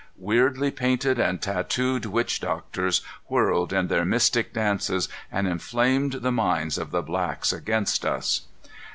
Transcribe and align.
Weirdly 0.17 0.71
painted 0.71 1.19
and 1.19 1.39
tattooed 1.39 2.07
witch 2.07 2.39
doctors 2.39 3.03
whirled 3.27 3.71
in 3.71 3.87
their 3.87 4.03
mystic 4.03 4.51
dances 4.51 5.07
and 5.31 5.47
inflamed 5.47 6.13
the 6.23 6.31
minds 6.31 6.79
of 6.79 6.89
the 6.89 7.03
blacks 7.03 7.53
against 7.53 8.03
us. 8.03 8.47